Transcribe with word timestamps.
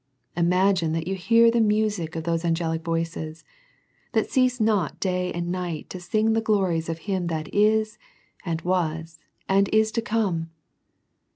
Imagine 0.35 0.93
DEVOUT 0.93 1.05
AND 1.05 1.05
HOLY 1.05 1.05
LIFE. 1.05 1.05
S03 1.05 1.05
that 1.05 1.09
you 1.11 1.15
hear 1.37 1.51
the 1.51 1.61
music 1.61 2.15
of 2.15 2.23
those 2.23 2.43
angelic 2.43 2.81
voices 2.83 3.43
that 4.13 4.31
cease 4.31 4.59
not 4.59 4.99
day 4.99 5.31
and 5.31 5.51
night 5.51 5.91
to 5.91 5.99
sing 5.99 6.33
the 6.33 6.41
glories 6.41 6.89
of 6.89 6.97
him 6.97 7.27
that 7.27 7.45
isj 7.53 7.99
and 8.43 8.63
was^ 8.63 9.19
and 9.47 9.69
is 9.69 9.91
to 9.91 10.01
come. 10.01 10.49